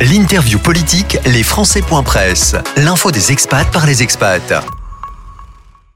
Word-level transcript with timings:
L'interview 0.00 0.58
politique, 0.58 1.18
les 1.24 1.44
Français.presse. 1.44 2.56
L'info 2.76 3.12
des 3.12 3.30
expats 3.30 3.70
par 3.72 3.86
les 3.86 4.02
expats. 4.02 4.52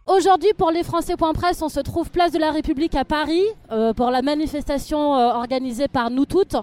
Aujourd'hui, 0.07 0.51
pour 0.57 0.71
les 0.71 0.85
Français.presse, 0.85 1.61
on 1.63 1.69
se 1.69 1.81
trouve 1.81 2.09
place 2.09 2.31
de 2.31 2.39
la 2.39 2.53
République 2.53 2.95
à 2.95 3.05
Paris 3.05 3.43
euh, 3.73 3.93
pour 3.93 4.13
la 4.13 4.23
manifestation 4.23 5.17
euh, 5.17 5.33
organisée 5.33 5.89
par 5.89 6.11
nous 6.13 6.27
toutes 6.27 6.55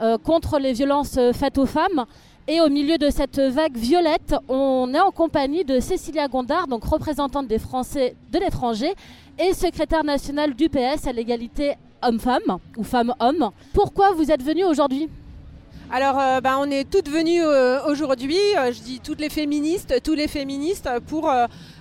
euh, 0.00 0.16
contre 0.16 0.60
les 0.60 0.74
violences 0.74 1.18
faites 1.34 1.58
aux 1.58 1.66
femmes. 1.66 2.06
Et 2.46 2.60
au 2.60 2.68
milieu 2.68 2.98
de 2.98 3.10
cette 3.10 3.40
vague 3.40 3.76
violette, 3.76 4.36
on 4.48 4.88
est 4.94 5.00
en 5.00 5.10
compagnie 5.10 5.64
de 5.64 5.80
Cécilia 5.80 6.28
Gondard, 6.28 6.68
donc 6.68 6.84
représentante 6.84 7.48
des 7.48 7.58
Français 7.58 8.14
de 8.30 8.38
l'étranger 8.38 8.94
et 9.40 9.54
secrétaire 9.54 10.04
nationale 10.04 10.54
du 10.54 10.68
PS 10.68 11.08
à 11.08 11.12
l'égalité 11.12 11.74
homme-femme 12.00 12.58
ou 12.76 12.84
femme-homme. 12.84 13.50
Pourquoi 13.72 14.12
vous 14.12 14.30
êtes 14.30 14.44
venue 14.44 14.64
aujourd'hui? 14.64 15.08
Alors, 15.88 16.18
euh, 16.18 16.40
bah, 16.40 16.56
on 16.58 16.68
est 16.68 16.90
toutes 16.90 17.08
venues 17.08 17.44
euh, 17.44 17.80
aujourd'hui, 17.86 18.40
euh, 18.58 18.72
je 18.72 18.82
dis 18.82 19.00
toutes 19.00 19.20
les 19.20 19.28
féministes, 19.28 20.02
tous 20.02 20.14
les 20.14 20.26
féministes, 20.26 20.88
pour 21.06 21.30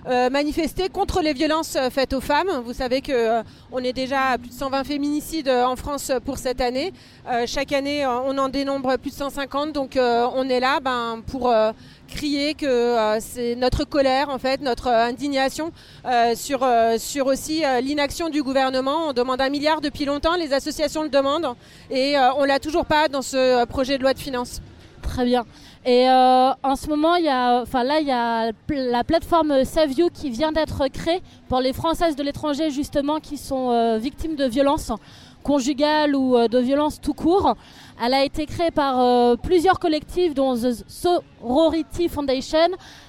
manifester 0.05 0.90
contre 0.90 1.22
les 1.22 1.34
violences 1.34 1.77
faites 1.91 2.13
aux 2.13 2.22
femmes. 2.22 2.62
Vous 2.63 2.73
savez 2.73 3.02
que 3.02 3.41
on 3.72 3.80
est 3.80 3.94
déjà 3.94 4.32
à 4.32 4.38
plus 4.38 4.50
de 4.50 4.54
120 4.54 4.84
féminicides 4.84 5.50
en 5.50 5.76
France 5.76 6.12
pour 6.26 6.38
cette 6.38 6.62
année. 6.62 6.94
chaque 7.48 7.72
année, 7.72 8.05
on 8.05 8.38
en 8.38 8.49
dénombre 8.49 8.98
plus 8.98 9.12
de 9.12 9.16
150, 9.16 9.73
donc 9.73 9.98
on 9.98 10.49
est 10.49 10.60
là 10.60 10.80
ben, 10.80 11.22
pour 11.26 11.52
crier 12.08 12.54
que 12.54 12.66
euh, 12.66 13.20
c'est 13.20 13.55
notre 13.55 13.84
colère, 13.84 14.30
en 14.30 14.40
fait, 14.40 14.62
notre 14.62 14.88
indignation 14.88 15.72
euh, 16.05 16.35
sur, 16.35 16.63
euh, 16.63 16.98
sur 16.98 17.27
aussi 17.27 17.63
l'inaction 17.82 18.30
du 18.30 18.41
gouvernement. 18.44 19.10
On 19.10 19.13
demande 19.13 19.41
un 19.41 19.49
milliard 19.49 19.82
depuis 19.82 20.05
longtemps, 20.05 20.35
les 20.35 20.54
associations 20.54 21.04
le 21.04 21.10
demandent, 21.10 21.55
et 21.90 22.16
on 22.38 22.44
l'a 22.46 22.60
toujours 22.60 22.85
pas 22.85 23.08
dans 23.08 23.22
ce 23.22 23.66
projet 23.66 23.98
de 23.98 24.04
loi 24.04 24.13
de 24.13 24.20
finances. 24.20 24.62
Très 25.02 25.26
bien. 25.26 25.46
Et 25.88 26.08
en 26.10 26.76
ce 26.76 26.88
moment, 26.90 27.16
il 27.16 27.26
y 27.26 27.30
a, 27.30 27.62
enfin 27.62 27.84
là, 27.84 28.00
il 28.00 28.08
y 28.08 28.12
a 28.12 28.52
la 28.70 29.04
plateforme 29.04 29.64
Save 29.64 29.94
You 29.94 30.10
qui 30.12 30.32
vient 30.32 30.52
d'être 30.52 30.88
créée 30.88 31.22
pour 31.48 31.60
les 31.60 31.74
Françaises 31.74 32.16
de 32.16 32.24
l'étranger 32.24 32.72
justement 32.72 33.20
qui 33.20 33.38
sont 33.38 33.98
victimes 34.00 34.36
de 34.36 34.46
violences 34.46 34.92
conjugales 35.44 36.16
ou 36.16 36.36
de 36.48 36.58
violences 36.58 37.00
tout 37.00 37.14
court. 37.14 37.55
Elle 38.04 38.14
a 38.14 38.26
été 38.26 38.46
créée 38.46 38.72
par 38.72 39.00
euh, 39.00 39.36
plusieurs 39.38 39.80
collectifs, 39.80 40.34
dont 40.34 40.54
The 40.55 40.84
Sorority 40.86 42.10
Foundation, 42.10 42.68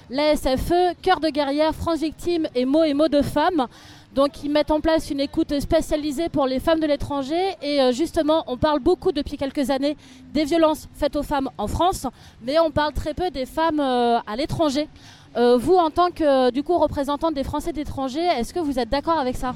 la 0.09 0.35
SFE, 0.35 0.95
Cœur 1.01 1.19
de 1.19 1.27
guerrière, 1.27 1.75
France 1.75 1.99
Victime 1.99 2.47
et 2.55 2.63
Mots 2.63 2.85
et 2.85 2.93
Mots 2.93 3.09
de 3.09 3.21
Femmes. 3.21 3.67
Donc 4.13 4.43
ils 4.43 4.49
mettent 4.49 4.71
en 4.71 4.79
place 4.79 5.11
une 5.11 5.19
écoute 5.19 5.59
spécialisée 5.59 6.29
pour 6.29 6.47
les 6.47 6.59
femmes 6.59 6.79
de 6.79 6.87
l'étranger 6.87 7.55
et 7.61 7.81
euh, 7.81 7.91
justement 7.91 8.43
on 8.47 8.57
parle 8.57 8.79
beaucoup 8.79 9.11
depuis 9.11 9.37
quelques 9.37 9.69
années 9.69 9.95
des 10.33 10.45
violences 10.45 10.87
faites 10.93 11.15
aux 11.15 11.23
femmes 11.23 11.49
en 11.57 11.67
France, 11.67 12.07
mais 12.41 12.57
on 12.59 12.71
parle 12.71 12.93
très 12.93 13.13
peu 13.13 13.29
des 13.29 13.45
femmes 13.45 13.79
euh, 13.79 14.19
à 14.25 14.35
l'étranger. 14.35 14.87
vous 15.35 15.75
en 15.75 15.91
tant 15.91 16.09
que 16.09 16.49
du 16.51 16.63
coup 16.63 16.77
représentante 16.77 17.35
des 17.35 17.43
Français 17.43 17.73
d'étranger, 17.73 18.21
est-ce 18.21 18.53
que 18.53 18.59
vous 18.59 18.79
êtes 18.79 18.89
d'accord 18.89 19.19
avec 19.19 19.35
ça? 19.35 19.53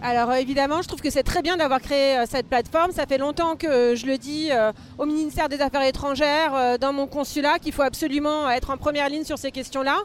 Alors 0.00 0.32
évidemment, 0.34 0.80
je 0.80 0.86
trouve 0.86 1.00
que 1.00 1.10
c'est 1.10 1.24
très 1.24 1.42
bien 1.42 1.56
d'avoir 1.56 1.80
créé 1.80 2.18
euh, 2.18 2.24
cette 2.28 2.46
plateforme. 2.46 2.92
Ça 2.92 3.04
fait 3.04 3.18
longtemps 3.18 3.56
que 3.56 3.96
je 3.96 4.06
le 4.06 4.16
dis 4.16 4.48
euh, 4.52 4.70
au 4.96 5.06
ministère 5.06 5.48
des 5.48 5.60
Affaires 5.60 5.82
étrangères, 5.82 6.54
euh, 6.54 6.78
dans 6.78 6.92
mon 6.92 7.08
consulat, 7.08 7.58
qu'il 7.58 7.72
faut 7.72 7.82
absolument 7.82 8.48
être 8.48 8.70
en 8.70 8.76
première 8.76 9.08
ligne 9.08 9.24
sur 9.24 9.38
ces 9.38 9.50
questions-là. 9.50 9.96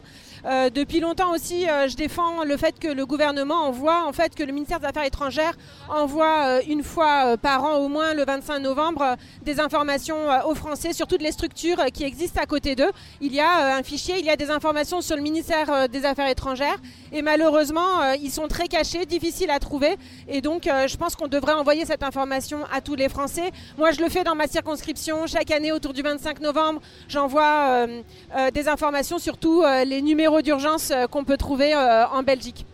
Depuis 0.44 1.00
longtemps 1.00 1.32
aussi, 1.32 1.62
je 1.64 1.96
défends 1.96 2.44
le 2.44 2.56
fait 2.56 2.78
que 2.78 2.88
le 2.88 3.06
gouvernement 3.06 3.66
envoie, 3.66 4.04
en 4.06 4.12
fait, 4.12 4.34
que 4.34 4.42
le 4.42 4.52
ministère 4.52 4.80
des 4.80 4.86
Affaires 4.86 5.04
étrangères 5.04 5.54
envoie 5.88 6.62
une 6.68 6.82
fois 6.82 7.36
par 7.38 7.64
an, 7.64 7.76
au 7.78 7.88
moins 7.88 8.14
le 8.14 8.24
25 8.24 8.58
novembre, 8.58 9.16
des 9.42 9.60
informations 9.60 10.16
aux 10.46 10.54
Français 10.54 10.92
sur 10.92 11.06
toutes 11.06 11.22
les 11.22 11.32
structures 11.32 11.82
qui 11.92 12.04
existent 12.04 12.40
à 12.42 12.46
côté 12.46 12.74
d'eux. 12.74 12.90
Il 13.20 13.34
y 13.34 13.40
a 13.40 13.76
un 13.76 13.82
fichier, 13.82 14.16
il 14.18 14.26
y 14.26 14.30
a 14.30 14.36
des 14.36 14.50
informations 14.50 15.00
sur 15.00 15.16
le 15.16 15.22
ministère 15.22 15.88
des 15.88 16.04
Affaires 16.04 16.28
étrangères, 16.28 16.76
et 17.12 17.22
malheureusement, 17.22 18.12
ils 18.20 18.30
sont 18.30 18.48
très 18.48 18.68
cachés, 18.68 19.06
difficiles 19.06 19.50
à 19.50 19.58
trouver 19.58 19.96
et 20.28 20.40
donc, 20.40 20.66
euh, 20.66 20.88
je 20.88 20.96
pense 20.96 21.16
qu'on 21.16 21.28
devrait 21.28 21.52
envoyer 21.52 21.84
cette 21.84 22.02
information 22.02 22.60
à 22.72 22.80
tous 22.80 22.94
les 22.94 23.08
Français. 23.08 23.50
Moi, 23.78 23.90
je 23.92 24.00
le 24.00 24.08
fais 24.08 24.24
dans 24.24 24.34
ma 24.34 24.46
circonscription. 24.46 25.26
Chaque 25.26 25.50
année, 25.50 25.72
autour 25.72 25.92
du 25.92 26.02
25 26.02 26.40
novembre, 26.40 26.80
j'envoie 27.08 27.68
euh, 27.68 28.02
euh, 28.36 28.50
des 28.50 28.68
informations 28.68 29.18
sur 29.18 29.36
tous 29.36 29.64
les 29.86 30.02
numéros 30.02 30.33
d'urgence 30.42 30.92
qu'on 31.10 31.24
peut 31.24 31.36
trouver 31.36 31.74
en 31.74 32.22
Belgique. 32.22 32.66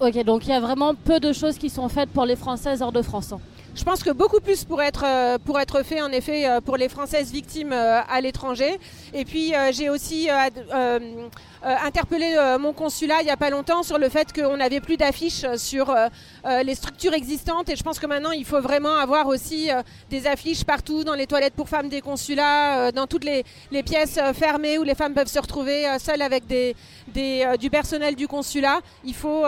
Ok, 0.00 0.24
donc 0.24 0.46
il 0.46 0.50
y 0.50 0.54
a 0.54 0.60
vraiment 0.60 0.94
peu 0.94 1.20
de 1.20 1.32
choses 1.32 1.58
qui 1.58 1.68
sont 1.68 1.88
faites 1.90 2.08
pour 2.08 2.24
les 2.24 2.36
Françaises 2.36 2.80
hors 2.80 2.92
de 2.92 3.02
France. 3.02 3.34
Je 3.74 3.84
pense 3.84 4.02
que 4.02 4.10
beaucoup 4.10 4.40
plus 4.40 4.64
pourrait 4.64 4.86
être, 4.88 5.04
euh, 5.06 5.38
pour 5.38 5.60
être 5.60 5.84
fait 5.84 6.02
en 6.02 6.10
effet 6.10 6.48
euh, 6.48 6.60
pour 6.60 6.76
les 6.76 6.88
Françaises 6.88 7.30
victimes 7.30 7.72
euh, 7.72 8.00
à 8.08 8.20
l'étranger. 8.20 8.80
Et 9.14 9.24
puis 9.24 9.52
j'ai 9.72 9.90
aussi 9.90 10.28
interpellé 11.62 12.36
mon 12.58 12.72
consulat 12.72 13.20
il 13.20 13.24
n'y 13.24 13.30
a 13.30 13.36
pas 13.36 13.50
longtemps 13.50 13.82
sur 13.82 13.98
le 13.98 14.08
fait 14.08 14.32
qu'on 14.32 14.56
n'avait 14.56 14.80
plus 14.80 14.96
d'affiches 14.96 15.44
sur 15.56 15.94
les 16.64 16.74
structures 16.74 17.14
existantes. 17.14 17.68
Et 17.68 17.76
je 17.76 17.82
pense 17.82 17.98
que 17.98 18.06
maintenant 18.06 18.30
il 18.30 18.44
faut 18.44 18.60
vraiment 18.60 18.96
avoir 18.96 19.26
aussi 19.26 19.68
des 20.08 20.26
affiches 20.26 20.64
partout 20.64 21.04
dans 21.04 21.14
les 21.14 21.26
toilettes 21.26 21.54
pour 21.54 21.68
femmes 21.68 21.88
des 21.88 22.00
consulats, 22.00 22.92
dans 22.92 23.06
toutes 23.06 23.24
les, 23.24 23.44
pièces 23.82 24.18
fermées 24.34 24.78
où 24.78 24.82
les 24.82 24.94
femmes 24.94 25.14
peuvent 25.14 25.26
se 25.26 25.38
retrouver 25.38 25.86
seules 25.98 26.22
avec 26.22 26.44
du 26.46 27.70
personnel 27.70 28.14
du 28.14 28.28
consulat. 28.28 28.80
Il 29.04 29.14
faut 29.14 29.44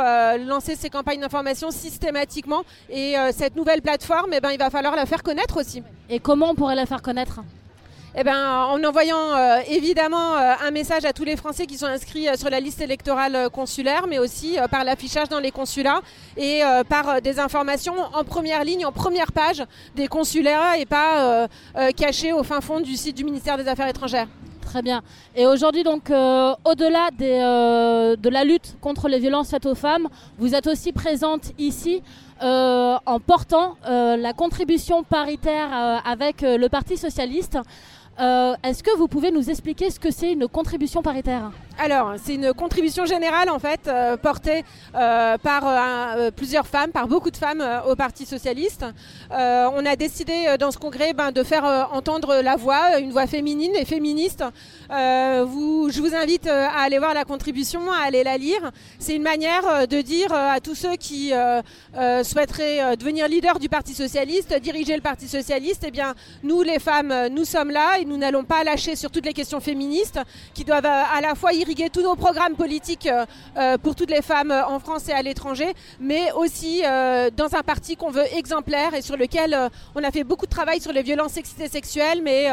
lancer 0.46 0.76
ces 0.76 0.90
campagnes 0.90 1.20
d'information 1.20 1.70
systématiquement. 1.70 2.62
Et 2.90 3.14
cette 3.32 3.56
nouvelle 3.56 3.82
plateforme 3.82 4.32
eh 4.32 4.40
ben, 4.40 4.50
il 4.50 4.58
va 4.58 4.70
falloir 4.70 4.96
la 4.96 5.06
faire 5.06 5.22
connaître 5.22 5.60
aussi. 5.60 5.82
Et 6.08 6.18
comment 6.18 6.50
on 6.50 6.54
pourrait 6.54 6.74
la 6.74 6.86
faire 6.86 7.02
connaître? 7.02 7.40
Eh 8.14 8.24
ben, 8.24 8.66
en 8.68 8.84
envoyant 8.84 9.34
euh, 9.34 9.60
évidemment 9.70 10.36
euh, 10.36 10.52
un 10.62 10.70
message 10.70 11.06
à 11.06 11.14
tous 11.14 11.24
les 11.24 11.34
Français 11.34 11.64
qui 11.66 11.78
sont 11.78 11.86
inscrits 11.86 12.28
euh, 12.28 12.34
sur 12.36 12.50
la 12.50 12.60
liste 12.60 12.82
électorale 12.82 13.48
consulaire, 13.50 14.06
mais 14.06 14.18
aussi 14.18 14.58
par 14.70 14.84
l'affichage 14.84 15.30
dans 15.30 15.40
les 15.40 15.50
consulats 15.50 16.02
et 16.36 16.60
par 16.88 17.22
des 17.22 17.38
informations 17.38 17.94
en 18.12 18.24
première 18.24 18.64
ligne, 18.64 18.84
en 18.84 18.92
première 18.92 19.32
page 19.32 19.64
des 19.96 20.08
consulats 20.08 20.78
et 20.78 20.86
pas 20.86 21.48
cachées 21.96 22.32
au 22.32 22.42
fin 22.42 22.60
fond 22.60 22.80
du 22.80 22.96
site 22.96 23.16
du 23.16 23.24
ministère 23.24 23.56
des 23.56 23.68
Affaires 23.68 23.88
étrangères. 23.88 24.28
Très 24.60 24.82
bien. 24.82 25.02
Et 25.34 25.46
aujourd'hui, 25.46 25.82
donc, 25.82 26.10
au-delà 26.10 27.10
de 27.18 28.28
la 28.28 28.44
lutte 28.44 28.76
contre 28.80 29.08
les 29.08 29.18
violences 29.18 29.50
faites 29.50 29.66
aux 29.66 29.74
femmes, 29.74 30.08
vous 30.38 30.54
êtes 30.54 30.66
aussi 30.66 30.92
présente 30.92 31.52
ici 31.58 32.02
en 32.40 33.20
portant 33.24 33.76
la 33.86 34.32
contribution 34.32 35.02
paritaire 35.02 36.02
avec 36.04 36.42
le 36.42 36.68
Parti 36.68 36.96
socialiste. 36.96 37.58
Est-ce 38.18 38.82
que 38.82 38.96
vous 38.96 39.08
pouvez 39.08 39.30
nous 39.30 39.50
expliquer 39.50 39.90
ce 39.90 39.98
que 39.98 40.10
c'est 40.10 40.32
une 40.32 40.46
contribution 40.48 41.02
paritaire? 41.02 41.50
Alors, 41.78 42.14
c'est 42.22 42.34
une 42.34 42.52
contribution 42.52 43.06
générale 43.06 43.48
en 43.48 43.58
fait 43.58 43.80
euh, 43.86 44.16
portée 44.16 44.64
euh, 44.94 45.38
par 45.38 45.62
euh, 45.66 46.30
plusieurs 46.30 46.66
femmes, 46.66 46.90
par 46.90 47.08
beaucoup 47.08 47.30
de 47.30 47.36
femmes 47.36 47.64
au 47.88 47.96
Parti 47.96 48.26
socialiste. 48.26 48.84
on 49.30 49.86
a 49.86 49.96
décidé 49.96 50.56
dans 50.58 50.70
ce 50.70 50.78
congrès 50.78 51.12
ben, 51.12 51.32
de 51.32 51.42
faire 51.42 51.88
entendre 51.92 52.40
la 52.42 52.56
voix, 52.56 52.98
une 52.98 53.10
voix 53.10 53.26
féminine 53.26 53.72
et 53.74 53.84
féministe. 53.84 54.44
Je 54.90 56.00
vous 56.00 56.14
invite 56.14 56.46
à 56.46 56.80
aller 56.80 56.98
voir 56.98 57.14
la 57.14 57.24
contribution, 57.24 57.90
à 57.90 58.06
aller 58.06 58.22
la 58.24 58.36
lire. 58.36 58.70
C'est 58.98 59.16
une 59.16 59.22
manière 59.22 59.86
de 59.88 60.00
dire 60.00 60.32
à 60.32 60.60
tous 60.60 60.74
ceux 60.74 60.96
qui 60.96 61.32
souhaiteraient 62.22 62.96
devenir 62.96 63.28
leader 63.28 63.58
du 63.58 63.68
Parti 63.68 63.94
socialiste, 63.94 64.54
diriger 64.60 64.94
le 64.94 65.02
Parti 65.02 65.28
socialiste, 65.28 65.84
eh 65.86 65.90
bien, 65.90 66.14
nous 66.42 66.62
les 66.62 66.78
femmes, 66.78 67.28
nous 67.30 67.44
sommes 67.44 67.70
là 67.70 67.98
et 68.00 68.04
nous 68.04 68.16
n'allons 68.16 68.44
pas 68.44 68.64
lâcher 68.64 68.96
sur 68.96 69.10
toutes 69.10 69.26
les 69.26 69.34
questions 69.34 69.60
féministes 69.60 70.20
qui 70.54 70.64
doivent 70.64 70.86
à 70.86 71.20
la 71.20 71.34
fois 71.34 71.52
irriguer 71.62 71.90
tous 71.90 72.02
nos 72.02 72.16
programmes 72.16 72.56
politiques 72.56 73.06
euh, 73.06 73.24
euh, 73.56 73.78
pour 73.78 73.94
toutes 73.94 74.10
les 74.10 74.22
femmes 74.22 74.50
euh, 74.50 74.66
en 74.66 74.80
France 74.80 75.08
et 75.08 75.12
à 75.12 75.22
l'étranger, 75.22 75.72
mais 76.00 76.32
aussi 76.32 76.82
dans 77.36 77.54
un 77.54 77.62
parti 77.62 77.96
qu'on 77.96 78.10
veut 78.10 78.24
exemplaire 78.34 78.94
et 78.94 79.02
sur 79.02 79.16
lequel 79.16 79.56
on 79.94 80.02
a 80.02 80.10
fait 80.10 80.24
beaucoup 80.24 80.46
de 80.46 80.50
travail 80.50 80.80
sur 80.80 80.92
les 80.92 81.02
violences 81.02 81.32
sexistes 81.32 81.60
et 81.60 81.68
sexuelles, 81.68 82.20
mais 82.22 82.48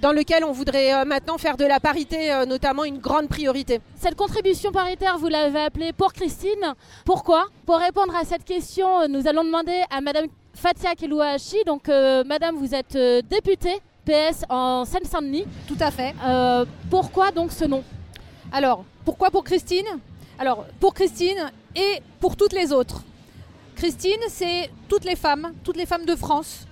dans 0.00 0.12
lequel 0.12 0.44
on 0.44 0.52
voudrait 0.52 1.04
maintenant 1.04 1.38
faire 1.38 1.56
de 1.56 1.64
la 1.64 1.80
parité 1.80 2.44
notamment 2.46 2.84
une 2.84 2.98
grande 2.98 3.28
priorité. 3.28 3.80
Cette 3.96 4.16
contribution 4.16 4.72
paritaire, 4.72 5.18
vous 5.18 5.28
l'avez 5.28 5.60
appelée 5.60 5.92
pour 5.92 6.12
Christine. 6.12 6.74
Pourquoi? 7.04 7.46
Pour 7.66 7.76
répondre 7.76 8.14
à 8.16 8.24
cette 8.24 8.44
question, 8.44 9.08
nous 9.08 9.26
allons 9.26 9.44
demander 9.44 9.82
à 9.90 10.00
Madame 10.00 10.26
Fatia 10.54 10.94
Kelouachi. 10.94 11.58
Donc, 11.66 11.88
Madame, 12.26 12.56
vous 12.56 12.74
êtes 12.74 12.96
députée 13.28 13.80
PS 14.04 14.44
en 14.48 14.84
Seine-Saint-Denis. 14.84 15.44
Tout 15.66 15.78
à 15.80 15.90
fait. 15.90 16.14
pourquoi 16.90 17.30
donc 17.30 17.52
ce 17.52 17.64
nom? 17.64 17.82
Alors, 18.50 18.84
pourquoi 19.04 19.30
pour 19.30 19.44
Christine? 19.44 19.86
Alors, 20.38 20.64
pour 20.80 20.94
Christine 20.94 21.50
et 21.76 22.00
pour 22.20 22.36
toutes 22.36 22.52
les 22.52 22.72
autres. 22.72 23.02
Christine, 23.76 24.20
c'est 24.28 24.70
toutes 24.88 25.04
les 25.04 25.16
femmes, 25.16 25.52
toutes 25.64 25.76
les 25.76 25.86
femmes 25.86 26.06
de 26.06 26.16
France. 26.16 26.66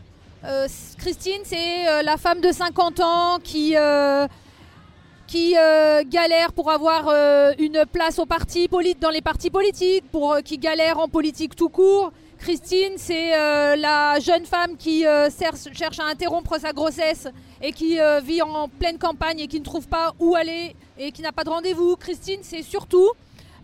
Euh, 0.44 0.66
Christine, 0.98 1.40
c'est 1.44 1.88
euh, 1.88 2.02
la 2.02 2.16
femme 2.16 2.40
de 2.40 2.50
50 2.50 3.00
ans 3.00 3.38
qui, 3.42 3.76
euh, 3.76 4.26
galère 6.08 6.52
pour 6.52 6.70
avoir 6.70 7.08
une 7.58 7.84
place 7.92 8.18
au 8.18 8.26
parti 8.26 8.68
dans 9.00 9.10
les 9.10 9.20
partis 9.20 9.50
politiques, 9.50 10.04
qui 10.44 10.58
galère 10.58 10.98
en 10.98 11.08
politique 11.08 11.54
tout 11.56 11.68
court, 11.68 12.12
Christine, 12.38 12.92
c'est 12.96 13.30
la 13.76 14.18
jeune 14.20 14.46
femme 14.46 14.76
qui 14.78 15.04
cherche 15.72 15.98
à 15.98 16.04
interrompre 16.04 16.58
sa 16.60 16.72
grossesse 16.72 17.28
et 17.60 17.72
qui 17.72 17.98
vit 18.22 18.40
en 18.42 18.68
pleine 18.68 18.98
campagne 18.98 19.40
et 19.40 19.48
qui 19.48 19.58
ne 19.58 19.64
trouve 19.64 19.88
pas 19.88 20.14
où 20.20 20.36
aller 20.36 20.74
et 20.98 21.12
qui 21.12 21.22
n'a 21.22 21.32
pas 21.32 21.44
de 21.44 21.50
rendez-vous. 21.50 21.96
Christine, 21.96 22.40
c'est 22.42 22.62
surtout 22.62 23.08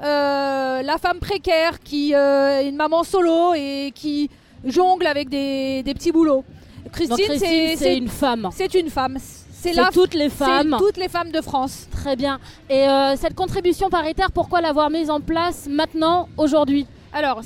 euh, 0.02 0.82
la 0.82 0.98
femme 0.98 1.18
précaire 1.18 1.80
qui 1.80 2.14
euh, 2.14 2.60
est 2.60 2.68
une 2.68 2.76
maman 2.76 3.04
solo 3.04 3.54
et 3.54 3.92
qui 3.94 4.30
jongle 4.64 5.06
avec 5.06 5.28
des, 5.28 5.82
des 5.82 5.94
petits 5.94 6.12
boulots. 6.12 6.44
Christine, 6.92 7.16
Christine, 7.26 7.76
c'est- 7.76 7.96
une 7.96 8.08
femme. 8.08 8.48
c'est 8.54 8.74
une 8.74 8.90
femme. 8.90 9.18
C'est 9.52 9.74
toutes 9.92 10.14
les 10.14 10.28
femmes. 10.28 10.74
toutes 10.78 10.96
les 10.96 11.08
femmes 11.08 11.30
de 11.30 11.40
France. 11.40 11.86
Très 11.92 12.16
bien. 12.16 12.40
Et 12.68 12.88
euh, 12.88 13.14
cette 13.16 13.34
contribution 13.34 13.88
paritaire, 13.90 14.32
pourquoi 14.32 14.60
l'avoir 14.60 14.90
mise 14.90 15.08
en 15.08 15.20
place 15.20 15.68
maintenant, 15.70 16.28
aujourd'hui? 16.36 16.84
Alors, 17.12 17.42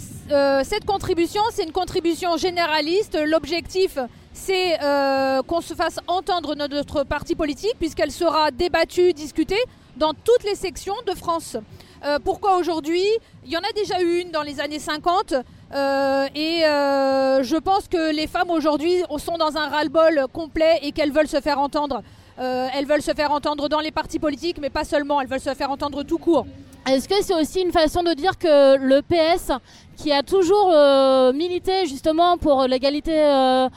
cette 0.64 0.86
contribution, 0.86 1.42
c'est 1.52 1.64
une 1.64 1.72
contribution 1.72 2.36
généraliste. 2.38 3.18
L'objectif, 3.26 3.98
c'est 4.36 4.78
euh, 4.82 5.42
qu'on 5.42 5.60
se 5.60 5.74
fasse 5.74 5.98
entendre 6.06 6.54
notre 6.54 7.04
parti 7.04 7.34
politique, 7.34 7.74
puisqu'elle 7.78 8.12
sera 8.12 8.50
débattue, 8.50 9.12
discutée 9.12 9.58
dans 9.96 10.12
toutes 10.12 10.44
les 10.44 10.54
sections 10.54 10.94
de 11.06 11.12
France. 11.12 11.56
Euh, 12.04 12.18
pourquoi 12.22 12.56
aujourd'hui? 12.58 13.02
Il 13.44 13.50
y 13.50 13.56
en 13.56 13.60
a 13.60 13.72
déjà 13.74 14.00
eu 14.02 14.20
une 14.20 14.30
dans 14.30 14.42
les 14.42 14.60
années 14.60 14.78
50. 14.78 15.34
euh, 15.74 16.26
et 16.34 16.60
je 16.60 17.56
pense 17.56 17.88
que 17.88 18.14
les 18.14 18.26
femmes 18.26 18.50
aujourd'hui 18.50 19.02
sont 19.18 19.38
dans 19.38 19.56
un 19.56 19.68
ras-le-bol 19.68 20.26
complet 20.32 20.78
et 20.82 20.92
qu'elles 20.92 21.12
veulent 21.12 21.28
se 21.28 21.40
faire 21.40 21.58
entendre. 21.58 22.02
Elles 22.38 22.86
veulent 22.86 23.02
se 23.02 23.14
faire 23.14 23.32
entendre 23.32 23.68
dans 23.68 23.80
les 23.80 23.90
partis 23.90 24.18
politiques, 24.18 24.58
mais 24.60 24.68
pas 24.70 24.84
seulement, 24.84 25.20
elles 25.20 25.28
veulent 25.28 25.40
se 25.40 25.54
faire 25.54 25.70
entendre 25.70 26.02
tout 26.02 26.18
court. 26.18 26.46
Est-ce 26.88 27.08
que 27.08 27.16
c'est 27.20 27.34
aussi 27.34 27.62
une 27.62 27.72
façon 27.72 28.04
de 28.04 28.14
dire 28.14 28.38
que 28.38 28.76
le 28.76 29.02
PS, 29.02 29.50
qui 29.96 30.12
a 30.12 30.22
toujours 30.22 30.70
euh, 30.72 31.32
milité 31.32 31.84
justement 31.86 32.38
pour 32.38 32.62
l'égalité 32.68 33.24
euh, 33.24 33.68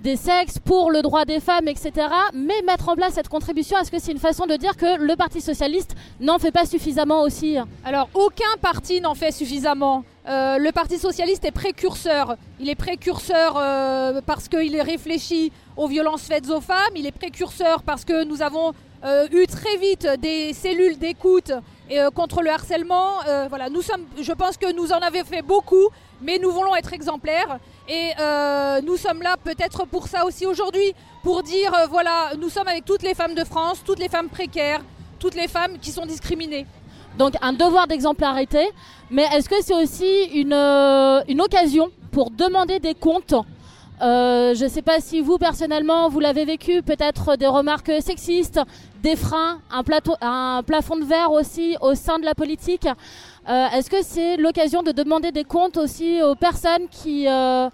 des 0.00 0.16
sexes, 0.16 0.58
pour 0.58 0.90
le 0.90 1.00
droit 1.00 1.24
des 1.24 1.40
femmes, 1.40 1.66
etc., 1.66 1.92
mais 2.34 2.60
mettre 2.66 2.90
en 2.90 2.94
place 2.94 3.14
cette 3.14 3.30
contribution, 3.30 3.78
est-ce 3.78 3.90
que 3.90 3.98
c'est 3.98 4.12
une 4.12 4.18
façon 4.18 4.44
de 4.44 4.54
dire 4.56 4.76
que 4.76 5.00
le 5.00 5.16
Parti 5.16 5.40
socialiste 5.40 5.94
n'en 6.20 6.38
fait 6.38 6.52
pas 6.52 6.66
suffisamment 6.66 7.22
aussi? 7.22 7.56
Alors, 7.86 8.10
aucun 8.12 8.44
parti 8.60 9.00
n'en 9.00 9.14
fait 9.14 9.32
suffisamment. 9.32 10.04
Euh, 10.28 10.58
le 10.58 10.70
Parti 10.70 10.98
socialiste 10.98 11.46
est 11.46 11.52
précurseur. 11.52 12.36
Il 12.60 12.68
est 12.68 12.74
précurseur 12.74 13.54
parce 14.26 14.46
qu'il 14.46 14.76
est 14.76 14.82
réfléchi 14.82 15.52
aux 15.78 15.88
violences 15.88 16.24
faites 16.24 16.50
aux 16.50 16.60
femmes. 16.60 16.94
Il 16.96 17.06
est 17.06 17.12
précurseur 17.12 17.82
parce 17.82 18.04
que 18.04 18.24
nous 18.24 18.42
avons 18.42 18.74
eu 19.32 19.46
très 19.46 19.76
vite 19.78 20.06
des 20.20 20.52
cellules 20.52 20.98
d'écoute 20.98 21.52
euh, 21.90 22.10
contre 22.10 22.42
le 22.42 22.50
harcèlement. 22.50 23.22
Euh, 23.26 23.46
voilà, 23.48 23.70
nous 23.70 23.82
sommes, 23.82 24.04
je 24.20 24.32
pense 24.32 24.56
que 24.56 24.72
nous 24.74 24.92
en 24.92 24.98
avons 24.98 25.24
fait 25.24 25.42
beaucoup, 25.42 25.88
mais 26.20 26.38
nous 26.38 26.50
voulons 26.50 26.74
être 26.76 26.92
exemplaires. 26.92 27.58
Et 27.88 28.10
euh, 28.20 28.80
nous 28.82 28.96
sommes 28.96 29.22
là 29.22 29.36
peut-être 29.42 29.86
pour 29.86 30.06
ça 30.06 30.24
aussi 30.26 30.44
aujourd'hui, 30.46 30.92
pour 31.22 31.42
dire, 31.42 31.72
voilà, 31.90 32.32
nous 32.38 32.48
sommes 32.48 32.68
avec 32.68 32.84
toutes 32.84 33.02
les 33.02 33.14
femmes 33.14 33.34
de 33.34 33.44
France, 33.44 33.82
toutes 33.84 33.98
les 33.98 34.08
femmes 34.08 34.28
précaires, 34.28 34.80
toutes 35.18 35.34
les 35.34 35.48
femmes 35.48 35.78
qui 35.80 35.90
sont 35.90 36.04
discriminées. 36.04 36.66
Donc 37.16 37.34
un 37.40 37.52
devoir 37.52 37.86
d'exemplarité, 37.86 38.68
mais 39.10 39.24
est-ce 39.34 39.48
que 39.48 39.60
c'est 39.62 39.74
aussi 39.74 40.24
une 40.34 41.40
occasion 41.40 41.90
pour 42.12 42.30
demander 42.30 42.78
des 42.80 42.94
comptes 42.94 43.34
Euh, 44.00 44.54
Je 44.54 44.64
ne 44.64 44.68
sais 44.68 44.82
pas 44.82 45.00
si 45.00 45.20
vous 45.20 45.38
personnellement 45.38 46.08
vous 46.08 46.20
l'avez 46.20 46.44
vécu, 46.44 46.82
peut-être 46.82 47.36
des 47.36 47.46
remarques 47.46 47.92
sexistes, 48.00 48.60
des 49.02 49.16
freins, 49.16 49.60
un, 49.70 49.82
plafond 50.62 50.96
de 50.96 51.04
verre 51.04 51.32
aussi 51.32 51.76
au 51.80 51.94
sein 51.94 52.18
de 52.18 52.24
la 52.24 52.34
politique. 52.34 52.86
Euh, 53.48 53.66
est-ce 53.74 53.90
que 53.90 54.02
c'est 54.02 54.36
l'occasion 54.36 54.82
de 54.82 54.92
demander 54.92 55.32
des 55.32 55.44
comptes 55.44 55.76
aussi 55.76 56.22
aux 56.22 56.34
personnes 56.34 56.88
qui, 56.90 57.26
euh, 57.28 57.68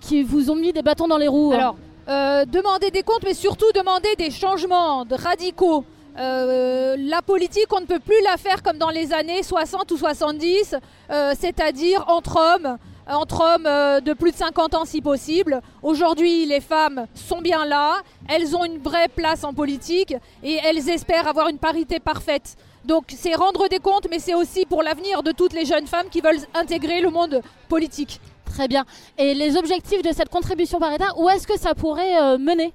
qui 0.00 0.22
vous 0.22 0.50
ont 0.50 0.56
mis 0.56 0.72
des 0.72 0.82
bâtons 0.82 1.08
dans 1.08 1.18
les 1.18 1.28
roues 1.28 1.52
Alors, 1.52 1.76
euh, 2.08 2.44
demander 2.44 2.90
des 2.90 3.02
comptes, 3.02 3.24
mais 3.24 3.34
surtout 3.34 3.70
demander 3.74 4.14
des 4.16 4.30
changements 4.30 5.04
radicaux. 5.10 5.84
La 6.16 7.22
politique, 7.22 7.66
on 7.72 7.80
ne 7.80 7.86
peut 7.86 7.98
plus 7.98 8.22
la 8.22 8.36
faire 8.36 8.62
comme 8.62 8.78
dans 8.78 8.90
les 8.90 9.12
années 9.12 9.42
60 9.42 9.90
ou 9.90 9.96
70, 9.96 10.76
euh, 11.10 11.32
c'est-à-dire 11.38 12.04
entre 12.08 12.36
hommes, 12.36 12.78
entre 13.08 13.40
hommes 13.42 13.66
euh, 13.66 14.00
de 14.00 14.12
plus 14.12 14.32
de 14.32 14.36
50 14.36 14.74
ans 14.74 14.84
si 14.84 15.00
possible. 15.00 15.60
Aujourd'hui, 15.82 16.46
les 16.46 16.60
femmes 16.60 17.06
sont 17.14 17.40
bien 17.40 17.64
là, 17.64 17.96
elles 18.28 18.56
ont 18.56 18.64
une 18.64 18.78
vraie 18.78 19.08
place 19.08 19.44
en 19.44 19.52
politique 19.52 20.14
et 20.42 20.58
elles 20.64 20.88
espèrent 20.88 21.28
avoir 21.28 21.48
une 21.48 21.58
parité 21.58 22.00
parfaite. 22.00 22.56
Donc 22.84 23.04
c'est 23.08 23.34
rendre 23.34 23.68
des 23.68 23.78
comptes, 23.78 24.06
mais 24.10 24.18
c'est 24.18 24.34
aussi 24.34 24.66
pour 24.66 24.82
l'avenir 24.82 25.22
de 25.22 25.32
toutes 25.32 25.52
les 25.52 25.64
jeunes 25.64 25.86
femmes 25.86 26.08
qui 26.10 26.20
veulent 26.20 26.40
intégrer 26.54 27.00
le 27.00 27.10
monde 27.10 27.40
politique. 27.68 28.20
Très 28.44 28.68
bien. 28.68 28.84
Et 29.18 29.34
les 29.34 29.56
objectifs 29.56 30.02
de 30.02 30.12
cette 30.12 30.28
contribution 30.28 30.78
paritaire, 30.78 31.18
où 31.18 31.28
est-ce 31.28 31.46
que 31.46 31.58
ça 31.58 31.74
pourrait 31.74 32.20
euh, 32.20 32.38
mener? 32.38 32.72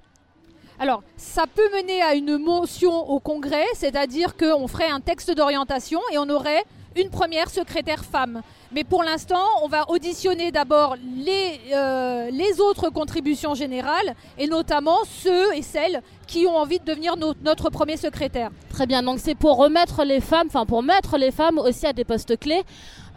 Alors, 0.82 1.04
ça 1.18 1.44
peut 1.54 1.70
mener 1.76 2.02
à 2.02 2.16
une 2.16 2.38
motion 2.38 3.10
au 3.10 3.20
Congrès, 3.20 3.66
c'est-à-dire 3.74 4.38
qu'on 4.38 4.68
ferait 4.68 4.90
un 4.90 5.02
texte 5.02 5.30
d'orientation 5.30 6.00
et 6.14 6.18
on 6.18 6.30
aurait 6.30 6.64
une 6.96 7.10
première 7.10 7.50
secrétaire 7.50 8.04
femme. 8.04 8.42
Mais 8.72 8.84
pour 8.84 9.04
l'instant, 9.04 9.44
on 9.64 9.68
va 9.68 9.90
auditionner 9.90 10.52
d'abord 10.52 10.96
les, 11.18 11.60
euh, 11.74 12.30
les 12.32 12.60
autres 12.60 12.90
contributions 12.90 13.56
générales 13.56 14.16
et 14.38 14.48
notamment 14.48 14.98
ceux 15.24 15.54
et 15.56 15.62
celles 15.62 16.02
qui 16.28 16.46
ont 16.46 16.56
envie 16.58 16.80
de 16.80 16.86
devenir 16.86 17.18
no- 17.18 17.34
notre 17.44 17.70
premier 17.70 17.98
secrétaire. 17.98 18.50
Très 18.70 18.86
bien, 18.86 19.02
donc 19.02 19.20
c'est 19.20 19.36
pour 19.36 19.58
remettre 19.58 20.04
les 20.04 20.20
femmes, 20.22 20.48
enfin 20.48 20.66
pour 20.66 20.84
mettre 20.84 21.18
les 21.18 21.32
femmes 21.32 21.58
aussi 21.58 21.86
à 21.88 21.94
des 21.94 22.04
postes 22.04 22.38
clés. 22.40 22.64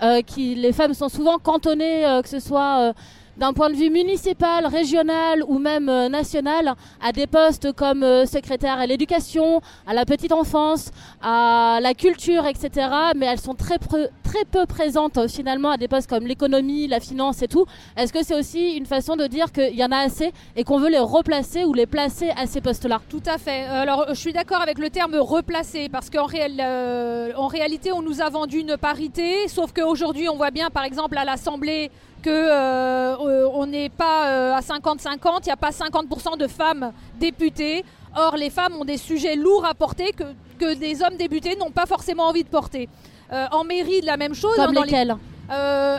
euh, 0.02 0.22
les 0.36 0.72
femmes 0.72 0.94
sont 0.94 1.08
souvent 1.08 1.38
cantonnées, 1.38 2.04
euh, 2.06 2.22
que 2.22 2.28
ce 2.28 2.40
soit 2.40 2.92
d'un 3.37 3.52
point 3.52 3.70
de 3.70 3.75
vue 3.75 3.90
municipal, 3.90 4.67
régional 4.67 5.43
ou 5.46 5.58
même 5.58 5.88
euh, 5.88 6.08
national, 6.08 6.75
à 7.00 7.12
des 7.12 7.26
postes 7.26 7.73
comme 7.73 8.02
euh, 8.02 8.26
secrétaire 8.26 8.79
à 8.79 8.87
l'éducation, 8.87 9.61
à 9.87 9.94
la 9.94 10.05
petite 10.05 10.32
enfance, 10.32 10.90
à 11.23 11.79
la 11.81 11.94
culture, 11.94 12.46
etc. 12.46 12.88
Mais 13.17 13.26
elles 13.26 13.40
sont 13.40 13.55
très, 13.55 13.79
très 13.79 14.44
peu 14.50 14.67
présentes 14.67 15.19
euh, 15.19 15.29
finalement 15.29 15.70
à 15.70 15.76
des 15.76 15.88
postes 15.88 16.08
comme 16.08 16.26
l'économie, 16.26 16.88
la 16.88 17.00
finance 17.00 17.43
et 17.43 17.49
tout. 17.49 17.64
Est-ce 17.96 18.12
que 18.12 18.23
c'est 18.23 18.38
aussi 18.38 18.76
une 18.76 18.87
façon 18.87 19.17
de 19.17 19.26
dire 19.26 19.50
qu'il 19.50 19.75
y 19.75 19.84
en 19.84 19.93
a 19.93 19.99
assez 19.99 20.32
et 20.55 20.64
qu'on 20.64 20.79
veut 20.79 20.90
les 20.90 20.99
replacer 20.99 21.64
ou 21.64 21.73
les 21.73 21.87
placer 21.87 22.31
à 22.37 22.46
ces 22.46 22.61
postes-là? 22.61 23.00
Tout 23.08 23.23
à 23.26 23.38
fait. 23.38 23.64
Alors, 23.64 24.06
je 24.11 24.14
suis 24.14 24.32
d'accord 24.32 24.61
avec 24.61 24.79
le 24.79 24.90
terme 24.90 25.14
replacer 25.17 25.88
parce 25.88 26.11
qu'en 26.11 26.26
réalité, 26.26 27.93
on 27.93 28.02
nous 28.02 28.20
a 28.20 28.29
vendu 28.29 28.58
une 28.58 28.76
parité, 28.76 29.49
sauf 29.49 29.73
qu'aujourd'hui, 29.73 30.29
on 30.29 30.37
voit 30.37 30.50
bien, 30.50 30.69
par 30.70 30.84
exemple, 30.84 31.17
à 31.17 31.25
l'Assemblée, 31.25 31.90
que 32.22 32.30
euh, 32.30 33.48
on 33.52 33.66
n'est 33.66 33.88
pas 33.88 34.28
euh, 34.28 34.54
à 34.54 34.60
50-50, 34.60 35.40
il 35.42 35.46
n'y 35.46 35.52
a 35.52 35.56
pas 35.56 35.70
50% 35.70 36.38
de 36.38 36.46
femmes 36.46 36.92
députées. 37.19 37.84
Or, 38.16 38.36
les 38.36 38.50
femmes 38.50 38.74
ont 38.80 38.84
des 38.84 38.96
sujets 38.98 39.36
lourds 39.36 39.64
à 39.64 39.74
porter 39.74 40.12
que, 40.12 40.24
que 40.58 40.74
des 40.74 41.02
hommes 41.02 41.17
députés 41.17 41.56
n'ont 41.56 41.70
pas 41.70 41.86
forcément 41.86 42.24
envie 42.24 42.44
de 42.44 42.48
porter. 42.48 42.88
Euh, 43.32 43.46
en 43.52 43.64
mairie, 43.64 44.00
de 44.02 44.06
la 44.06 44.17
même 44.17 44.34
chose. 44.34 44.55
Comme 44.56 44.70
hein, 44.70 44.72
dans 44.72 44.82
les- 44.82 44.91
lesquels? 44.91 45.17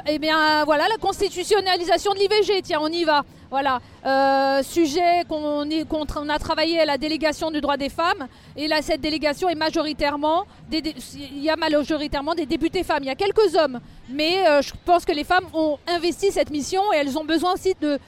Eh 0.07 0.17
bien, 0.19 0.63
voilà, 0.65 0.87
la 0.89 0.97
constitutionnalisation 0.97 2.13
de 2.13 2.19
l'IVG, 2.19 2.61
tiens, 2.63 2.79
on 2.81 2.87
y 2.87 3.03
va. 3.03 3.23
Voilà, 3.53 3.79
Euh, 4.03 4.63
sujet 4.63 5.23
qu'on 5.29 6.29
a 6.29 6.39
travaillé 6.39 6.79
à 6.79 6.85
la 6.85 6.97
délégation 6.97 7.51
du 7.51 7.61
droit 7.61 7.77
des 7.77 7.89
femmes. 7.89 8.27
Et 8.55 8.67
là, 8.67 8.81
cette 8.81 8.99
délégation 8.99 9.47
est 9.47 9.53
majoritairement, 9.67 10.45
des, 10.71 10.81
il 11.13 11.43
y 11.43 11.51
a 11.51 11.55
majoritairement 11.55 12.33
des 12.33 12.47
députés 12.47 12.83
femmes. 12.83 13.03
Il 13.03 13.05
y 13.05 13.11
a 13.11 13.15
quelques 13.25 13.55
hommes, 13.55 13.79
mais 14.09 14.33
euh, 14.47 14.63
je 14.63 14.73
pense 14.85 15.05
que 15.05 15.11
les 15.11 15.23
femmes 15.23 15.45
ont 15.53 15.77
investi 15.87 16.31
cette 16.31 16.49
mission 16.49 16.81
et 16.93 16.97
elles 16.97 17.15
ont 17.15 17.25
besoin 17.25 17.53
aussi 17.53 17.75
de, 17.79 17.99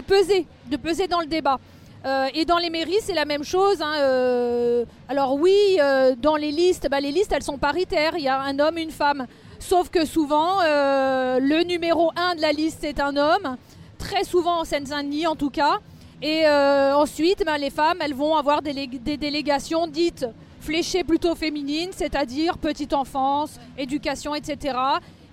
peser, 0.00 0.46
de 0.70 0.76
peser 0.76 1.08
dans 1.08 1.20
le 1.20 1.26
débat. 1.26 1.58
Euh, 2.06 2.28
et 2.32 2.44
dans 2.44 2.58
les 2.58 2.70
mairies, 2.70 3.02
c'est 3.02 3.14
la 3.14 3.24
même 3.24 3.42
chose. 3.42 3.82
hein, 3.82 4.84
alors 5.08 5.34
oui, 5.34 5.58
dans 6.18 6.36
les 6.36 6.52
listes, 6.52 6.86
bah, 6.88 7.00
les 7.00 7.10
listes, 7.10 7.32
elles 7.32 7.42
sont 7.42 7.58
paritaires. 7.58 8.12
Il 8.16 8.22
y 8.22 8.28
a 8.28 8.40
un 8.40 8.56
homme, 8.60 8.78
une 8.78 8.92
femme. 8.92 9.26
Sauf 9.58 9.90
que 9.90 10.04
souvent, 10.06 10.60
le 11.50 11.64
numéro 11.64 12.12
1 12.16 12.36
de 12.36 12.40
la 12.40 12.52
liste 12.52 12.84
est 12.84 13.00
un 13.00 13.16
homme, 13.16 13.56
très 14.12 14.24
souvent 14.24 14.60
en 14.60 14.64
Seine-Saint-Denis 14.64 15.26
en 15.26 15.36
tout 15.36 15.48
cas. 15.50 15.78
Et 16.20 16.46
euh, 16.46 16.94
ensuite, 16.94 17.42
ben, 17.46 17.56
les 17.56 17.70
femmes, 17.70 17.96
elles 18.00 18.14
vont 18.14 18.36
avoir 18.36 18.60
des, 18.62 18.72
lég- 18.72 19.02
des 19.02 19.16
délégations 19.16 19.86
dites 19.86 20.26
fléchées 20.60 21.02
plutôt 21.02 21.34
féminines, 21.34 21.90
c'est-à-dire 21.92 22.58
petite 22.58 22.92
enfance, 22.92 23.58
éducation, 23.78 24.34
etc. 24.34 24.76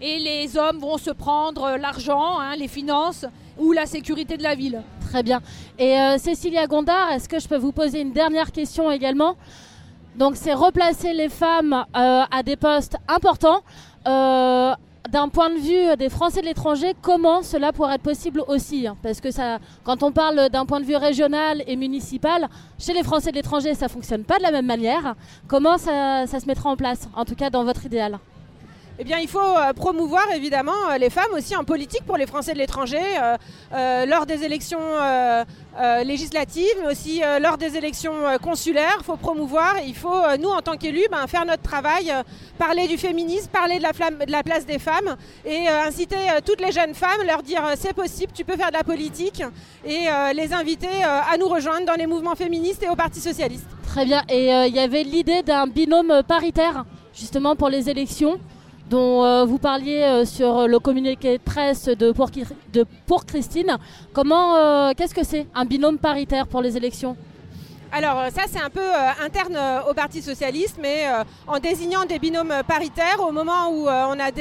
Et 0.01 0.17
les 0.19 0.57
hommes 0.57 0.79
vont 0.79 0.97
se 0.97 1.11
prendre 1.11 1.77
l'argent, 1.77 2.39
hein, 2.39 2.55
les 2.55 2.69
finances 2.69 3.25
ou 3.59 3.73
la 3.73 3.85
sécurité 3.85 4.37
de 4.37 4.43
la 4.43 4.55
ville. 4.55 4.81
Très 5.09 5.23
bien. 5.23 5.41
Et 5.77 5.99
euh, 5.99 6.17
Cécilia 6.17 6.65
Gondard, 6.65 7.11
est-ce 7.11 7.27
que 7.27 7.39
je 7.39 7.47
peux 7.49 7.57
vous 7.57 7.73
poser 7.73 7.99
une 7.99 8.13
dernière 8.13 8.51
question 8.51 8.89
également? 8.89 9.35
Donc, 10.15 10.37
c'est 10.37 10.53
replacer 10.53 11.13
les 11.13 11.29
femmes 11.29 11.73
euh, 11.73 12.23
à 12.31 12.43
des 12.43 12.55
postes 12.55 12.95
importants. 13.09 13.61
D'un 15.11 15.27
point 15.27 15.49
de 15.49 15.57
vue 15.57 15.97
des 15.97 16.09
Français 16.09 16.41
de 16.41 16.45
l'étranger, 16.45 16.93
comment 17.01 17.41
cela 17.41 17.73
pourrait 17.73 17.95
être 17.95 18.03
possible 18.03 18.43
aussi 18.47 18.85
hein 18.85 18.95
Parce 19.01 19.19
que 19.19 19.31
ça, 19.31 19.57
quand 19.83 20.03
on 20.03 20.11
parle 20.11 20.49
d'un 20.49 20.67
point 20.67 20.79
de 20.79 20.85
vue 20.85 20.95
régional 20.95 21.63
et 21.65 21.75
municipal, 21.75 22.47
chez 22.77 22.93
les 22.93 23.01
Français 23.01 23.31
de 23.31 23.35
l'étranger, 23.35 23.73
ça 23.73 23.87
fonctionne 23.87 24.23
pas 24.23 24.37
de 24.37 24.43
la 24.43 24.51
même 24.51 24.67
manière. 24.67 25.15
Comment 25.47 25.79
ça, 25.79 26.27
ça 26.27 26.39
se 26.39 26.45
mettra 26.45 26.69
en 26.69 26.75
place, 26.75 27.09
en 27.15 27.25
tout 27.25 27.33
cas 27.33 27.49
dans 27.49 27.63
votre 27.63 27.87
idéal 27.87 28.19
eh 28.99 29.03
bien, 29.05 29.17
il 29.19 29.29
faut 29.29 29.39
promouvoir 29.75 30.25
évidemment 30.35 30.93
les 30.99 31.09
femmes 31.09 31.31
aussi 31.33 31.55
en 31.55 31.63
politique 31.63 32.03
pour 32.05 32.17
les 32.17 32.25
Français 32.27 32.53
de 32.53 32.57
l'étranger 32.57 33.01
lors 33.71 34.25
des 34.25 34.43
élections 34.43 34.79
législatives, 36.03 36.75
mais 36.81 36.91
aussi 36.91 37.21
lors 37.41 37.57
des 37.57 37.77
élections 37.77 38.13
consulaires. 38.41 38.97
Il 38.99 39.05
faut 39.05 39.15
promouvoir, 39.15 39.75
il 39.87 39.95
faut, 39.95 40.21
nous, 40.39 40.49
en 40.49 40.61
tant 40.61 40.75
qu'élus, 40.75 41.05
ben, 41.09 41.25
faire 41.27 41.45
notre 41.45 41.63
travail, 41.63 42.13
parler 42.57 42.87
du 42.87 42.97
féminisme, 42.97 43.49
parler 43.49 43.77
de 43.77 44.31
la, 44.31 44.43
place 44.43 44.65
des 44.65 44.79
femmes 44.79 45.15
et 45.45 45.69
inciter 45.69 46.17
toutes 46.45 46.59
les 46.59 46.73
jeunes 46.73 46.93
femmes, 46.93 47.21
leur 47.25 47.41
dire 47.41 47.61
c'est 47.77 47.93
possible, 47.93 48.33
tu 48.35 48.43
peux 48.43 48.57
faire 48.57 48.69
de 48.69 48.77
la 48.77 48.83
politique 48.83 49.41
et 49.85 50.07
les 50.35 50.53
inviter 50.53 51.03
à 51.03 51.37
nous 51.37 51.47
rejoindre 51.47 51.85
dans 51.85 51.95
les 51.95 52.07
mouvements 52.07 52.35
féministes 52.35 52.83
et 52.83 52.89
au 52.89 52.95
Parti 52.95 53.21
socialiste. 53.21 53.67
Très 53.89 54.05
bien. 54.05 54.21
Et 54.29 54.53
euh, 54.53 54.67
il 54.67 54.75
y 54.75 54.79
avait 54.79 55.01
l'idée 55.01 55.41
d'un 55.41 55.65
binôme 55.65 56.21
paritaire, 56.27 56.85
justement 57.11 57.55
pour 57.55 57.69
les 57.69 57.89
élections, 57.89 58.39
dont 58.89 59.23
euh, 59.23 59.45
vous 59.45 59.57
parliez 59.57 60.01
euh, 60.01 60.25
sur 60.25 60.67
le 60.67 60.79
communiqué 60.79 61.37
de 61.37 61.43
presse 61.43 61.85
de 61.85 62.11
pour, 62.11 62.29
de 62.73 62.85
pour 63.05 63.25
Christine. 63.25 63.77
Comment, 64.13 64.93
qu'est-ce 64.93 65.13
que 65.13 65.23
c'est 65.23 65.47
un 65.53 65.65
binôme 65.65 65.97
paritaire 65.97 66.47
pour 66.47 66.61
les 66.61 66.75
élections? 66.75 67.15
Alors 67.91 68.25
ça 68.33 68.43
c'est 68.51 68.61
un 68.61 68.69
peu 68.69 68.87
interne 69.23 69.57
au 69.89 69.93
Parti 69.93 70.21
socialiste, 70.21 70.77
mais 70.81 71.05
en 71.47 71.59
désignant 71.59 72.05
des 72.05 72.19
binômes 72.19 72.53
paritaires 72.67 73.19
au 73.19 73.31
moment 73.31 73.69
où 73.71 73.87
on 73.87 74.19
a 74.19 74.31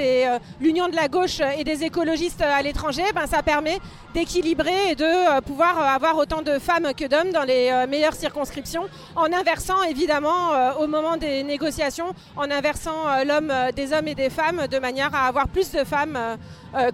l'union 0.60 0.88
de 0.88 0.96
la 0.96 1.08
gauche 1.08 1.40
et 1.58 1.64
des 1.64 1.84
écologistes 1.84 2.42
à 2.42 2.62
l'étranger, 2.62 3.04
ben, 3.14 3.26
ça 3.26 3.42
permet 3.42 3.78
d'équilibrer 4.14 4.90
et 4.90 4.94
de 4.94 5.04
euh, 5.04 5.40
pouvoir 5.40 5.78
euh, 5.78 5.84
avoir 5.84 6.16
autant 6.16 6.42
de 6.42 6.58
femmes 6.58 6.92
que 6.96 7.06
d'hommes 7.06 7.30
dans 7.30 7.42
les 7.42 7.70
euh, 7.70 7.86
meilleures 7.86 8.14
circonscriptions, 8.14 8.88
en 9.16 9.32
inversant 9.32 9.82
évidemment 9.84 10.50
au 10.80 10.86
moment 10.86 11.16
des 11.16 11.42
négociations, 11.42 12.14
en 12.36 12.50
inversant 12.50 13.24
l'homme 13.24 13.52
des 13.74 13.92
hommes 13.92 14.08
et 14.08 14.14
des 14.14 14.30
femmes 14.30 14.66
de 14.66 14.78
manière 14.78 15.14
à 15.14 15.26
avoir 15.26 15.48
plus 15.48 15.70
de 15.72 15.84
femmes 15.84 16.18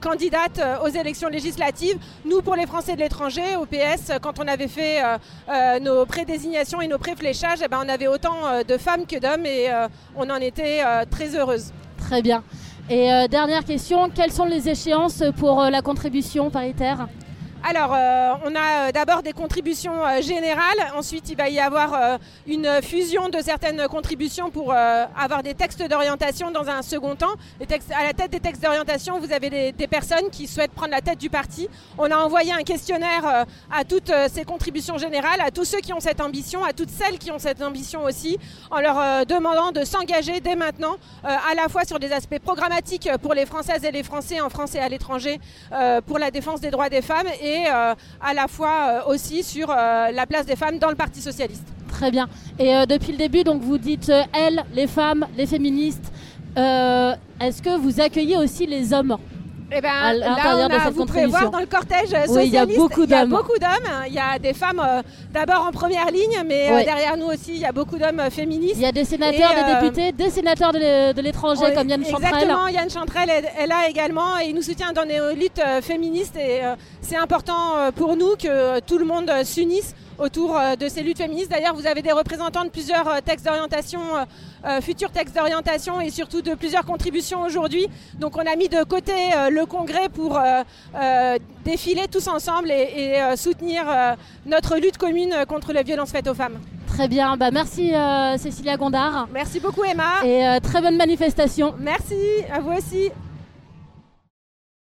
candidates 0.01 0.61
aux 0.85 0.89
élections 0.89 1.29
législatives. 1.29 1.97
Nous, 2.25 2.43
pour 2.43 2.55
les 2.55 2.67
Français 2.67 2.95
de 2.95 3.01
l'étranger, 3.01 3.57
au 3.61 3.67
PS, 3.67 4.13
quand 4.23 4.39
on 4.39 4.47
avait 4.47 4.69
fait 4.69 5.03
nos 5.81 6.07
prédésignations 6.07 6.81
et 6.81 6.89
nos 6.89 6.99
préfléchages, 6.99 7.59
eh 7.65 7.69
ben, 7.69 7.81
on 7.85 7.89
avait 7.89 8.07
autant 8.07 8.63
de 8.67 8.77
femmes 8.79 9.07
que 9.07 9.19
d'hommes 9.19 9.47
et 9.47 9.69
on 10.17 10.31
en 10.31 10.37
était 10.37 10.83
très 11.11 11.37
heureuse. 11.37 11.73
Très 11.99 12.23
bien. 12.23 12.43
Et 12.91 13.11
euh, 13.11 13.29
dernière 13.29 13.65
question, 13.65 14.11
quelles 14.11 14.31
sont 14.31 14.45
les 14.45 14.69
échéances 14.69 15.23
pour 15.39 15.63
euh, 15.63 15.71
la 15.71 15.81
contribution 15.81 16.51
paritaire? 16.51 17.09
Alors, 17.67 17.95
euh, 17.95 18.35
on 18.45 18.55
a 18.55 18.93
d'abord 18.93 19.23
des 19.23 19.33
contributions 19.33 20.21
générales. 20.21 20.93
Ensuite, 20.99 21.31
il 21.31 21.37
va 21.37 21.49
y 21.49 21.59
avoir 21.59 22.19
une 22.47 22.69
fusion 22.83 23.31
de 23.31 23.41
certaines 23.41 23.89
contributions 23.89 24.51
pour 24.51 24.75
avoir 24.75 25.43
des 25.43 25.55
textes 25.55 25.83
d'orientation 25.89 26.51
dans 26.51 26.69
un 26.69 26.83
second 26.83 27.17
temps. 27.17 27.35
à 27.99 28.05
la 28.05 28.13
tête 28.13 28.33
des 28.33 28.41
textes 28.41 28.63
d'orientation, 28.63 29.19
vous 29.19 29.33
avez 29.33 29.73
des, 29.73 29.87
personnes 29.89 30.29
qui 30.31 30.47
souhaitent 30.47 30.73
prendre 30.73 30.91
la 30.91 31.01
tête 31.01 31.19
du 31.19 31.31
parti. 31.31 31.69
On 31.97 32.11
a 32.11 32.17
envoyé 32.17 32.53
un 32.53 32.65
questionnaire 32.65 33.47
à 33.73 33.85
toutes 33.85 34.13
ces 34.29 34.45
contributions 34.45 34.99
générales, 34.99 35.41
à 35.41 35.51
tous 35.51 35.65
ceux 35.65 35.81
qui 35.81 35.95
ont 35.95 36.01
cette 36.01 36.21
ambition, 36.21 36.65
à 36.65 36.75
toutes 36.75 36.91
celles 36.91 37.19
qui 37.19 37.31
ont 37.31 37.39
cette 37.39 37.63
ambition 37.63 38.05
aussi, 38.05 38.39
en 38.71 38.81
leur 38.81 39.25
demandant 39.25 39.73
de 39.73 39.85
s'engager 39.85 40.41
dès 40.41 40.57
maintenant, 40.57 40.97
à 41.23 41.55
la 41.55 41.69
fois 41.69 41.85
sur 41.85 41.99
des 41.99 42.13
aspects 42.13 42.41
programmatiques 42.41 43.09
pour 43.23 43.33
les 43.33 43.47
Françaises 43.47 43.85
et 43.85 43.91
les 43.91 44.03
Français 44.03 44.41
en 44.41 44.51
France 44.51 44.75
et 44.75 44.81
à 44.81 44.89
l'étranger, 44.89 45.41
pour 46.07 46.19
la 46.19 46.31
défense 46.31 46.61
des 46.61 46.71
droits 46.71 46.91
des 46.91 47.03
femmes 47.03 47.29
et 47.41 47.54
et 47.55 47.67
euh, 47.69 47.95
à 48.21 48.35
la 48.35 48.49
fois 48.49 49.03
euh, 49.07 49.13
aussi 49.13 49.43
sur 49.43 49.71
euh, 49.71 50.11
la 50.11 50.27
place 50.27 50.47
des 50.47 50.57
femmes 50.57 50.79
dans 50.79 50.91
le 50.91 50.97
Parti 50.97 51.21
socialiste. 51.21 51.67
Très 51.89 52.11
bien. 52.11 52.29
Et 52.59 52.73
depuis 52.89 53.13
le 53.13 53.19
début, 53.19 53.45
donc 53.45 53.63
vous 53.63 53.79
dites 53.79 54.11
elles, 54.33 54.65
les 54.75 54.89
femmes, 54.89 55.27
les 55.37 55.47
féministes. 55.47 56.13
Est-ce 56.57 57.63
que 57.63 57.77
vous 57.77 58.01
accueillez 58.01 58.37
aussi 58.37 58.67
les 58.67 58.93
hommes? 58.93 59.17
Eh 59.77 59.81
ben, 59.81 59.91
à 59.91 60.15
l'intérieur 60.15 60.69
de 60.69 60.75
cette 60.75 60.93
vous 60.95 61.07
pouvez 61.07 61.27
voir 61.27 61.51
dans 61.51 61.61
le 61.61 61.67
cortège 61.67 62.09
socialiste, 62.09 62.41
il 62.45 62.53
y 62.53 62.59
a 62.59 62.67
beaucoup 62.67 63.07
d'hommes. 63.07 63.41
Il 64.07 64.15
y 64.15 64.19
a 64.19 64.39
des 64.39 64.55
femmes 64.55 64.83
d'abord 65.33 65.67
en 65.69 65.73
première 65.73 66.11
ligne, 66.11 66.43
mais 66.47 66.85
derrière 66.85 67.17
nous 67.17 67.27
aussi, 67.27 67.53
il 67.55 67.59
y 67.61 67.65
a 67.65 67.73
beaucoup 67.73 67.99
d'hommes 67.99 68.23
féministes. 68.31 68.77
Il 68.77 68.83
y 68.83 68.87
a 68.87 68.93
des 68.93 69.05
sénateurs, 69.05 69.53
des 69.55 69.75
députés, 69.75 70.13
des 70.13 70.31
sénateurs 70.31 70.73
de 70.73 71.21
l'étranger 71.21 71.73
comme 71.75 71.89
Yann 71.89 72.05
Chantrel. 72.05 72.33
Exactement, 72.33 72.69
Yann 72.69 72.91
Chantrel 72.91 73.31
est, 73.31 73.67
là 73.67 73.89
également 73.89 74.39
et 74.39 74.49
il 74.49 74.55
nous 74.55 74.63
soutient 74.63 74.93
dans 74.93 75.05
nos 75.05 75.35
luttes 75.35 75.63
féministes 75.83 76.37
et 76.37 76.61
c'est 77.01 77.17
important 77.17 77.91
pour 77.97 78.17
nous 78.17 78.37
que 78.37 78.81
tout 78.81 78.99
le 78.99 79.05
monde 79.05 79.31
s'unisse 79.45 79.95
autour 80.19 80.59
de 80.79 80.89
ces 80.89 81.03
luttes 81.03 81.19
féministes. 81.19 81.51
D'ailleurs, 81.51 81.75
vous 81.75 81.87
avez 81.87 82.03
des 82.03 82.13
représentants 82.13 82.65
de 82.65 82.71
plusieurs 82.71 83.23
textes 83.23 83.45
d'orientation 83.45 84.01
euh, 84.67 84.81
futurs 84.81 85.11
textes 85.11 85.37
d'orientation 85.37 86.01
et 86.01 86.09
surtout 86.09 86.41
de 86.41 86.55
plusieurs 86.55 86.87
contributions 86.87 87.43
aujourd'hui. 87.43 87.87
Donc 88.19 88.37
on 88.37 88.47
a 88.51 88.57
mis 88.57 88.69
de 88.71 88.83
côté 88.85 89.13
euh, 89.13 89.51
le 89.51 89.67
congrès 89.67 90.09
pour 90.09 90.39
euh, 90.39 91.39
défiler 91.65 92.07
tous 92.11 92.29
ensemble 92.29 92.71
et, 92.71 93.21
soutenir 93.37 93.85
notre 94.47 94.77
lutte 94.77 94.99
commune 94.99 95.35
contre 95.49 95.73
les 95.73 95.83
violences 95.83 96.11
faites 96.11 96.29
aux 96.29 96.35
femmes. 96.35 96.59
Très 96.87 97.09
bien, 97.09 97.37
bah 97.37 97.51
merci 97.51 97.93
Cécilia 98.39 98.77
Gondard. 98.77 99.29
Merci 99.33 99.61
beaucoup 99.61 99.85
Emma. 99.85 100.25
Et 100.25 100.61
très 100.63 100.81
bonne 100.81 100.97
manifestation. 100.97 101.75
Merci, 101.79 102.15
à 102.53 102.61
vous 102.61 102.73
aussi. 102.73 103.11